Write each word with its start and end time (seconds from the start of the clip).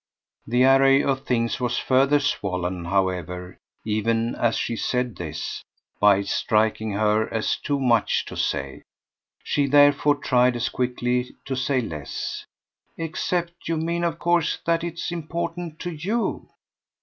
'"The 0.47 0.63
array 0.65 1.03
of 1.03 1.27
things 1.27 1.59
was 1.59 1.77
further 1.77 2.19
swollen, 2.19 2.85
however, 2.85 3.59
even 3.85 4.33
as 4.33 4.55
she 4.55 4.75
said 4.75 5.15
this, 5.15 5.63
by 5.99 6.17
its 6.17 6.31
striking 6.33 6.93
her 6.93 7.31
as 7.31 7.55
too 7.55 7.79
much 7.79 8.25
to 8.25 8.35
say. 8.35 8.81
She 9.43 9.67
therefore 9.67 10.15
tried 10.15 10.55
as 10.55 10.69
quickly 10.69 11.35
to 11.45 11.55
say 11.55 11.81
less. 11.81 12.47
"Except 12.97 13.67
you 13.67 13.77
mean 13.77 14.03
of 14.03 14.17
course 14.17 14.57
that 14.65 14.83
it's 14.83 15.11
important 15.11 15.77
to 15.81 15.91
YOU." 15.93 16.49